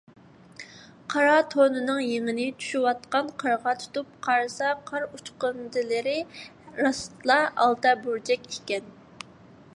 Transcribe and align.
قارا 1.13 1.35
تونىنىڭ 1.53 1.99
يېڭىنى 2.03 2.47
چۈشۈۋاتقان 2.63 3.29
قارغا 3.43 3.75
تۇتۇپ 3.83 4.17
قارىسا، 4.29 4.73
قار 4.89 5.07
ئۇچقۇندىلىرى 5.11 6.17
راستلا 6.83 7.41
ئالتە 7.53 7.95
بۇرجەك 8.09 8.53
ئىكەن. 8.57 8.93